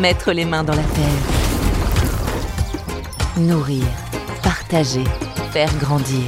[0.00, 1.22] Mettre les mains dans la terre.
[3.38, 3.84] Nourrir,
[4.42, 5.04] partager,
[5.52, 6.22] faire grandir.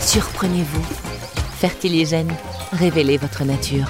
[0.00, 0.84] Surprenez-vous.
[1.58, 2.32] Fertiligène,
[2.70, 3.86] révélez votre nature.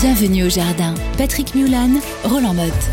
[0.00, 0.94] Bienvenue au jardin.
[1.18, 1.90] Patrick Mulan,
[2.22, 2.90] Roland Motte.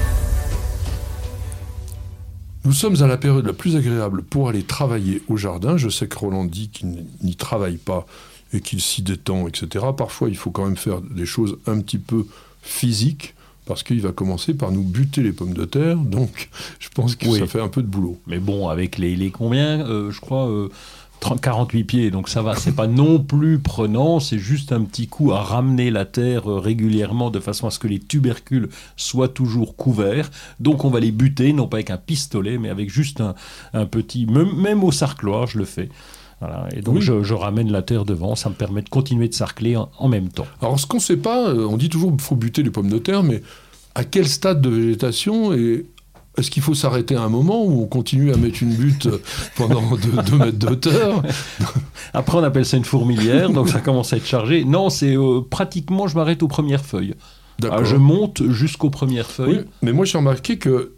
[2.65, 5.77] Nous sommes à la période la plus agréable pour aller travailler au jardin.
[5.77, 8.07] Je sais que Roland dit qu'il n'y travaille pas
[8.51, 9.85] et qu'il s'y détend, etc.
[9.95, 12.25] Parfois, il faut quand même faire des choses un petit peu
[12.63, 13.35] physiques
[13.69, 15.95] parce qu'il va commencer par nous buter les pommes de terre.
[15.95, 17.37] Donc, je pense que Oui.
[17.39, 18.19] ça fait un peu de boulot.
[18.25, 20.69] Mais bon, avec les, les combien euh, Je crois euh,
[21.19, 22.55] 30 48 pieds, donc ça va.
[22.55, 26.57] C'est pas non plus prenant, c'est juste un petit coup à ramener la terre euh,
[26.59, 30.31] régulièrement de façon à ce que les tubercules soient toujours couverts.
[30.59, 33.35] Donc on va les buter, non pas avec un pistolet, mais avec juste un,
[33.73, 34.25] un petit.
[34.25, 35.89] Même, même au sarcloir, je le fais.
[36.41, 36.67] Voilà.
[36.75, 37.01] Et donc Oui.
[37.01, 40.07] je, je ramène la terre devant, ça me permet de continuer de sarcler en, en
[40.07, 40.47] même temps.
[40.61, 42.89] Alors, ce qu'on ne sait pas, euh, on dit toujours qu'il faut buter les pommes
[42.89, 43.41] de terre, mais
[43.95, 45.85] à quel stade de végétation et
[46.37, 49.17] est-ce qu'il faut s'arrêter à un moment où on continue à mettre une butte euh,
[49.57, 51.21] pendant 2 mètres de hauteur?
[52.13, 54.63] Après, on appelle ça une fourmilière, donc ça commence à être chargé.
[54.63, 57.15] Non, c'est euh, pratiquement, je m'arrête aux premières feuilles.
[57.69, 59.57] Ah, je monte jusqu'aux premières feuilles.
[59.57, 60.93] Oui, mais moi j'ai remarqué que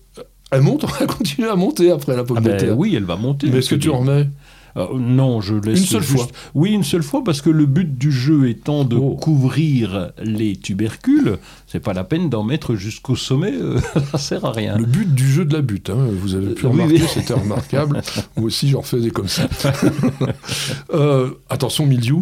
[0.51, 2.77] elle monte, elle continue à monter après la pomme Ah de ben terre.
[2.77, 3.47] oui, elle va monter.
[3.49, 4.27] Mais est-ce que tu en remets?
[4.77, 7.65] Euh, Non, je laisse Une seule juste- fois Oui, une seule fois, parce que le
[7.65, 9.15] but du jeu étant de Oh.
[9.15, 13.79] couvrir les tubercules, c'est pas la peine d'en mettre jusqu'au sommet, euh,
[14.11, 14.77] ça sert à rien.
[14.77, 17.07] Le but du jeu de la butte, hein, vous avez pu Euh, oui, remarquer, oui.
[17.13, 18.01] c'était remarquable.
[18.37, 19.47] Moi aussi j'en faisais comme ça.
[20.93, 22.17] Euh, attention, milieu.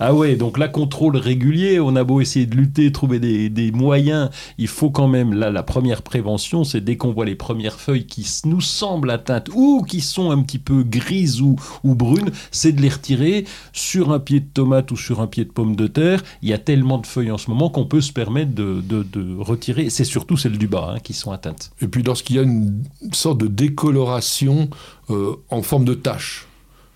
[0.00, 3.70] Ah ouais, donc là, contrôle régulier, on a beau essayer de lutter, trouver des, des
[3.72, 7.78] moyens, il faut quand même, là, la première prévention, c'est dès qu'on voit les premières
[7.80, 12.30] feuilles qui nous semblent atteintes ou qui sont un petit peu grises ou, ou brunes,
[12.50, 15.76] c'est de les retirer sur un pied de tomate ou sur un pied de pomme
[15.76, 16.22] de terre.
[16.42, 19.02] Il y a tellement de feuilles en ce moment qu'on peut se permettre de, de-
[19.02, 21.70] de retirer, c'est surtout celles du bas hein, qui sont atteintes.
[21.80, 24.68] Et puis lorsqu'il y a une sorte de décoloration
[25.10, 26.46] euh, en forme de tache.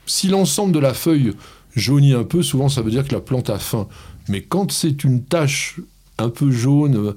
[0.06, 1.32] Si l'ensemble de la feuille
[1.74, 3.88] jaunit un peu, souvent ça veut dire que la plante a faim.
[4.28, 5.80] Mais quand c'est une tache
[6.18, 7.16] un peu jaune, euh,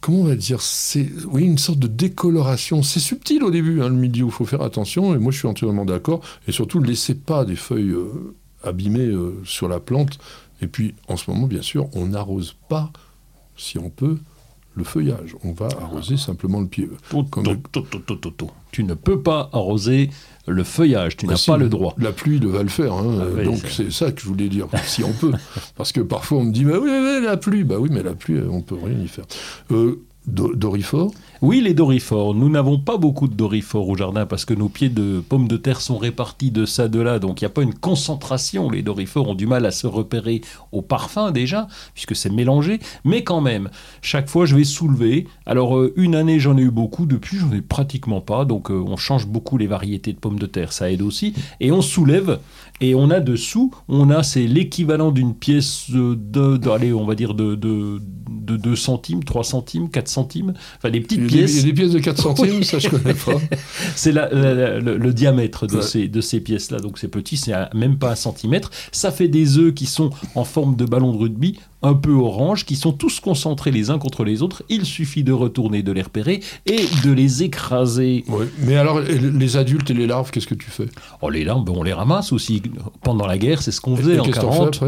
[0.00, 2.82] comment on va dire C'est oui une sorte de décoloration.
[2.82, 4.26] C'est subtil au début, hein, le milieu.
[4.26, 5.14] Il faut faire attention.
[5.14, 6.20] Et moi, je suis entièrement d'accord.
[6.46, 10.18] Et surtout, ne laissez pas des feuilles euh, abîmées euh, sur la plante.
[10.62, 12.92] Et puis, en ce moment, bien sûr, on n'arrose pas,
[13.56, 14.18] si on peut,
[14.74, 15.36] le feuillage.
[15.44, 16.88] On va arroser simplement le pied.
[17.10, 18.50] Tout, tout, tout.
[18.72, 20.10] Tu ne peux pas arroser
[20.46, 21.94] le feuillage, tu Bah n'as si, pas le droit.
[21.98, 22.92] La pluie va le faire.
[22.92, 23.18] hein.
[23.20, 25.32] Ah oui, Donc c'est- ça que je voulais dire, si on peut.
[25.76, 27.64] Parce que parfois on me dit, bah oui, oui, la pluie.
[27.64, 29.24] Bah oui, mais la pluie, on peut rien y faire.
[29.72, 30.00] Euh,
[30.30, 32.34] Do- Dorifort Oui, les dorifores.
[32.34, 35.56] Nous n'avons pas beaucoup de dorifores au jardin parce que nos pieds de pommes de
[35.56, 37.18] terre sont répartis de ça, de là.
[37.18, 38.70] Donc il n'y a pas une concentration.
[38.70, 40.42] Les dorifores ont du mal à se repérer
[40.72, 42.78] au parfum déjà, puisque c'est mélangé.
[43.04, 43.70] Mais quand même,
[44.02, 45.26] chaque fois je vais soulever.
[45.46, 48.44] Alors euh, une année j'en ai eu beaucoup, depuis j'en ai pratiquement pas.
[48.44, 51.34] Donc euh, on change beaucoup les variétés de pommes de terre, ça aide aussi.
[51.60, 52.38] Et on soulève
[52.82, 57.14] et on a dessous, on a c'est l'équivalent d'une pièce de, de- allez, on va
[57.14, 60.19] dire de, de, de 2 centimes, 3 centimes, 4 centimes.
[60.76, 61.62] Enfin des petites il y, a des, il y pièces.
[61.62, 62.64] a des pièces de 4 centimes, Oui.
[62.64, 63.32] ça je connais pas.
[63.94, 65.82] C'est la- la- la- le, le diamètre de Ouais.
[65.82, 66.78] ces, de ces pièces-là.
[66.78, 68.70] Donc c'est petit, c'est même pas un centimètre.
[68.92, 72.66] Ça fait des œufs qui sont en forme de ballon de rugby, un peu orange,
[72.66, 74.62] qui sont tous concentrés les uns contre les autres.
[74.68, 78.24] Il suffit de retourner, de les repérer et de les écraser.
[78.28, 78.46] Ouais.
[78.58, 80.86] Mais alors, les adultes et les larves, qu'est-ce que tu fais?
[81.22, 82.62] Oh, les larmes, ben, on les ramasse aussi.
[83.02, 84.80] Pendant la guerre, c'est ce qu'on faisait Et en qu'est-ce que t'en fais 40.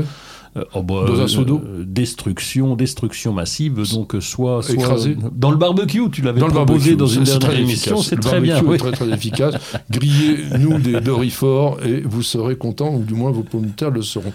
[0.55, 3.75] Euh, oh, bah, Dans un euh, seau d'eau euh, Destruction, destruction massive.
[3.93, 7.97] Donc, soit, soit Écrasé dans le barbecue, tu l'avais proposé barbecue, dans une dernière émission,
[8.03, 8.63] c'est très bien.
[8.63, 8.77] oui.
[8.77, 9.55] très très efficace.
[9.91, 14.03] Grillez-nous des Dorifort et vous serez content, ou du moins vos pommes de terre le
[14.03, 14.33] seront.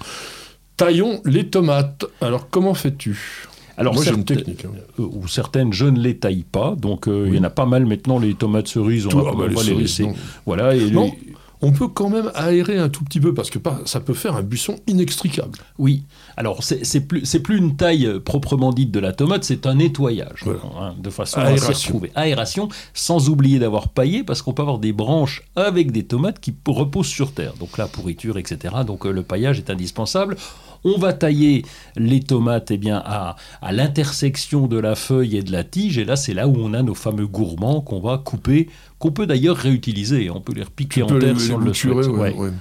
[0.76, 2.06] Taillons les tomates.
[2.22, 3.46] Alors comment fais-tu?
[3.80, 4.66] Alors, Moi j'ai une certes- technique.
[4.66, 4.70] hein.
[5.00, 6.76] euh, ou certaines je ne les taille pas.
[6.76, 9.24] Donc euh, il y en a pas mal maintenant les tomates cerises, on Tout- va,
[9.28, 10.04] ah bah, on les va les laisser.
[10.04, 10.16] non.
[10.48, 10.76] Voilà.
[10.76, 11.06] Et Non.
[11.06, 11.27] les-
[11.62, 14.44] On peut quand même aérer un tout petit peu parce que ça peut faire un
[14.44, 15.58] buisson inextricable.
[15.78, 16.04] Oui.
[16.36, 20.42] Alors c'est plus plus une taille euh, proprement dite de la tomate, c'est un nettoyage
[20.44, 20.60] Voilà.
[20.80, 21.88] hein, de façon à s'y Aération.
[21.94, 22.12] retrouver.
[22.16, 26.54] Aération, sans oublier d'avoir paillé parce qu'on peut avoir des branches avec des tomates qui
[26.68, 27.54] reposent sur terre.
[27.60, 28.76] Donc la pourriture, etc.
[28.86, 30.38] Donc euh, le paillage est indispensable.
[30.84, 31.64] On va tailler
[31.96, 35.98] les tomates eh bien, à, à l'intersection de la feuille et de la tige.
[35.98, 38.70] Et là, c'est là où on a nos fameux gourmands qu'on va couper,
[39.00, 40.30] qu'on peut d'ailleurs réutiliser.
[40.30, 42.08] On peut les repiquer en terre si on le souhaite.
[42.08, 42.52] Ouais, ouais.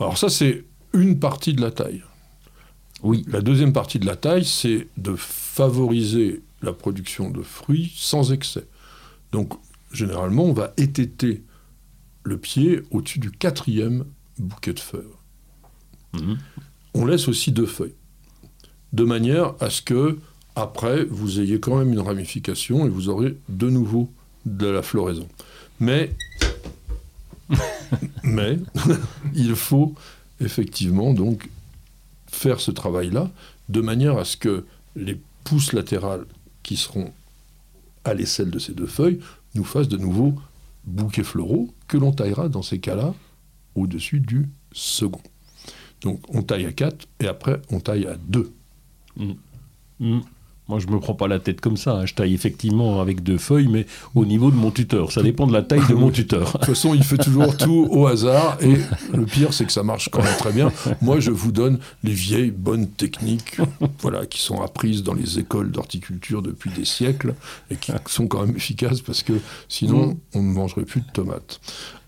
[0.00, 2.02] Alors ça, c'est une partie de la taille.
[3.02, 3.24] Oui.
[3.28, 8.66] La deuxième partie de la taille, c'est de favoriser la production de fruits sans excès.
[9.32, 9.52] Donc,
[9.92, 11.42] généralement, on va étêter
[12.24, 14.04] le pied au-dessus du quatrième
[14.38, 15.02] bouquet de feuilles.
[16.14, 16.38] Mhm.
[16.94, 17.94] On laisse aussi deux feuilles,
[18.92, 20.18] de manière à ce que,
[20.54, 24.10] après, vous ayez quand même une ramification et vous aurez de nouveau
[24.44, 25.28] de la floraison.
[25.80, 26.12] Mais,
[29.34, 29.94] il faut
[30.40, 31.48] effectivement donc
[32.26, 33.30] faire ce travail-là
[33.68, 34.64] de manière à ce que
[34.96, 36.26] les pousses latérales
[36.62, 37.12] qui seront
[38.04, 39.20] à l'aisselle de ces deux feuilles
[39.54, 40.34] nous fassent de nouveaux
[40.84, 43.14] bouquets floraux que l'on taillera dans ces cas-là
[43.74, 45.22] au-dessus du second.
[46.02, 48.52] Donc on taille à 4 et après on taille à 2.
[49.16, 50.18] Mm.
[50.68, 51.96] Moi, je me prends pas la tête comme ça.
[51.98, 52.06] hein.
[52.06, 53.84] Je taille effectivement avec deux feuilles, mais
[54.14, 55.10] au niveau de mon tuteur.
[55.12, 56.46] Ça dépend de la taille de mon tuteur.
[56.46, 58.76] De toute façon, il fait toujours tout au hasard et
[59.12, 60.72] le pire, c'est que ça marche quand même très bien.
[61.02, 63.58] Moi, je vous donne les vieilles bonnes techniques
[64.00, 67.34] voilà, qui sont apprises dans les écoles d'horticulture depuis des siècles
[67.70, 69.34] et qui sont quand même efficaces parce que
[69.68, 71.60] sinon, on ne mangerait plus de tomates.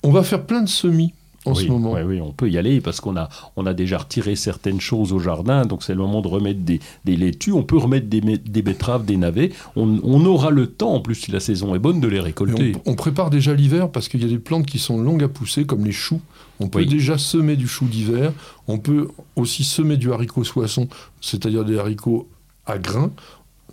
[0.05, 1.13] On va faire plein de semis
[1.47, 1.93] en oui, ce moment.
[2.05, 5.19] oui, on peut y aller parce qu'on a, on a déjà retiré certaines choses au
[5.19, 7.53] jardin, donc c'est le moment de remettre des, des laitues.
[7.53, 9.51] On peut remettre des, des betteraves, des navets.
[9.77, 12.73] On, on aura le temps, en plus, si la saison est bonne, de les récolter.
[12.87, 15.29] on, on prépare déjà l'hiver parce qu'il y a des plantes qui sont longues à
[15.29, 16.21] pousser, comme les choux.
[16.61, 16.87] On peut Oui.
[16.87, 18.33] déjà semer du chou d'hiver.
[18.69, 20.89] On peut aussi semer du haricot soisson,
[21.21, 22.29] c'est-à-dire des haricots
[22.65, 23.11] à grains.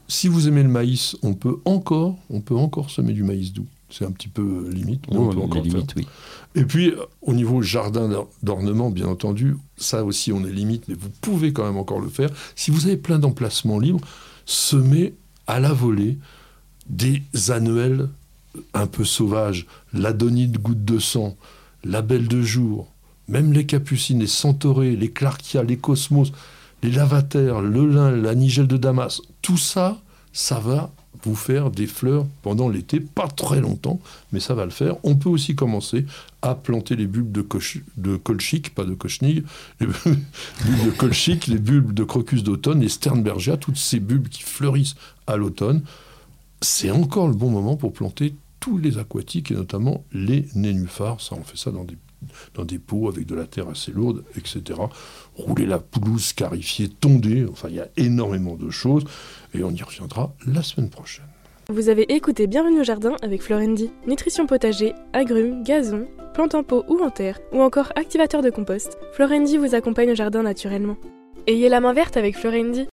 [0.08, 3.68] Si vous aimez le maïs, on peut encore, on peut encore semer du maïs doux.
[3.92, 6.08] C'est un petit peu limite, mais on peut encore limites, oui.
[6.56, 10.88] Et puis, euh, au niveau jardin d'or- d'ornement, bien entendu, ça aussi, on est limite,
[10.88, 12.30] mais vous pouvez quand même encore le faire.
[12.56, 14.02] Si vous avez plein d'emplacements libres,
[14.46, 15.14] semez
[15.48, 16.18] à la volée
[16.90, 18.10] des annuelles
[18.74, 21.38] un peu sauvages, l'adonide goutte de sang,
[21.84, 22.92] la belle de jour,
[23.28, 26.32] même les capucines, les centaurées, les clarkia, les cosmos,
[26.84, 30.02] les lavataires, le lin, la nigelle de Damas, tout ça,
[30.34, 30.92] ça va
[31.24, 34.00] vous faire des fleurs pendant l'été, pas très longtemps,
[34.32, 34.96] mais ça va le faire.
[35.04, 36.06] On peut aussi commencer
[36.42, 39.44] à planter les bulbes de, coch- de colchique, pas de cochnig,
[39.80, 44.44] les bulbes de colchique, les bulbes de crocus d'automne, les sternbergia, toutes ces bulbes qui
[44.44, 44.96] fleurissent
[45.28, 45.82] à l'automne.
[46.62, 51.22] C'est encore le bon moment pour planter tous les aquatiques et notamment les nénuphars.
[51.22, 51.98] Ça, on fait ça dans des,
[52.54, 54.80] dans des pots avec de la terre assez lourde, etc.
[55.36, 57.46] Rouler la pelouse scarifiée, tonder.
[57.50, 59.04] Enfin, il y a énormément de choses
[59.54, 61.26] et on y reviendra la semaine prochaine.
[61.70, 63.92] Vous avez écouté Bienvenue au jardin avec Florendi.
[64.06, 68.98] Nutrition potager, agrumes, gazon, plantes en pot ou en terre, ou encore activateur de compost,
[69.14, 70.98] Florendi vous accompagne au jardin naturellement.
[71.48, 72.88] Ayez la main verte avec Florendi.